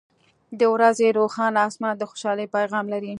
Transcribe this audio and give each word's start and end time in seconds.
•د 0.59 0.61
ورځې 0.73 1.07
روښانه 1.19 1.59
آسمان 1.67 1.93
د 1.97 2.03
خوشحالۍ 2.09 2.47
پیغام 2.55 2.85
لري. 2.93 3.09